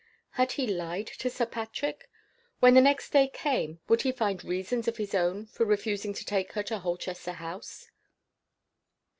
[0.31, 2.09] _Had he lied to Sir Patrick?
[2.59, 6.25] When the next day came would he find reasons of his own for refusing to
[6.25, 7.87] take her to Holchester House?